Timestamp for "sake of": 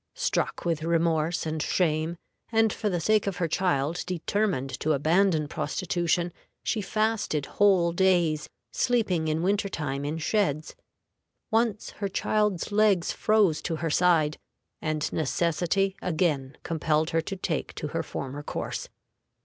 2.99-3.35